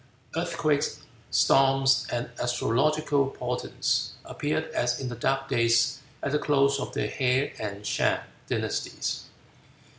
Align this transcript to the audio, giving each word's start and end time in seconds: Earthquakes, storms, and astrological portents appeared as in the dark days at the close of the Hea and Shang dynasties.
Earthquakes, 0.35 1.01
storms, 1.29 2.07
and 2.11 2.31
astrological 2.41 3.29
portents 3.29 4.13
appeared 4.25 4.63
as 4.71 4.99
in 4.99 5.09
the 5.09 5.15
dark 5.15 5.47
days 5.47 5.99
at 6.23 6.31
the 6.31 6.39
close 6.39 6.79
of 6.79 6.91
the 6.95 7.05
Hea 7.05 7.53
and 7.59 7.85
Shang 7.85 8.21
dynasties. 8.49 9.25